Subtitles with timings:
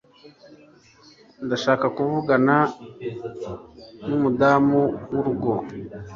[1.45, 2.55] Ndashaka kuvugana
[4.07, 4.81] numudamu
[5.11, 5.51] wurugo